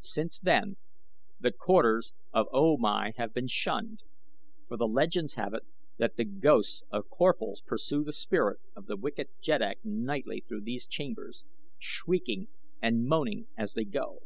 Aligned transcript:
Since 0.00 0.38
then 0.38 0.78
the 1.38 1.52
quarters 1.52 2.14
of 2.32 2.46
O 2.54 2.78
Mai 2.78 3.12
have 3.18 3.34
been 3.34 3.48
shunned 3.48 4.00
for 4.66 4.78
the 4.78 4.86
legends 4.88 5.34
have 5.34 5.52
it 5.52 5.66
that 5.98 6.16
the 6.16 6.24
ghosts 6.24 6.84
of 6.90 7.10
Corphals 7.10 7.60
pursue 7.60 8.02
the 8.02 8.14
spirit 8.14 8.60
of 8.74 8.86
the 8.86 8.96
wicked 8.96 9.28
Jeddak 9.42 9.84
nightly 9.84 10.40
through 10.48 10.62
these 10.62 10.86
chambers, 10.86 11.44
shrieking 11.78 12.48
and 12.80 13.04
moaning 13.04 13.48
as 13.58 13.74
they 13.74 13.84
go. 13.84 14.22